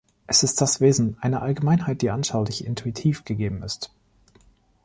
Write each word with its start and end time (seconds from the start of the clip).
Es 0.25 0.41
ist 0.41 0.59
das 0.61 0.81
Wesen, 0.81 1.17
eine 1.21 1.43
Allgemeinheit, 1.43 2.01
die 2.01 2.09
anschaulich, 2.09 2.65
intuitiv 2.65 3.23
gegeben 3.23 3.61
ist. 3.61 3.93